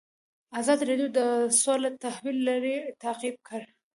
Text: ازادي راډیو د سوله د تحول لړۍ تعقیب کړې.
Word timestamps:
ازادي 0.59 0.83
راډیو 0.89 1.09
د 1.17 1.19
سوله 1.61 1.89
د 1.91 1.95
تحول 2.03 2.37
لړۍ 2.49 2.75
تعقیب 3.03 3.35
کړې. 3.47 3.67